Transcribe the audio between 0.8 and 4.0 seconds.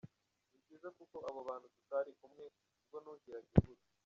kuko abo bantu tutari kumwe ubwo nuhiraga imbuto.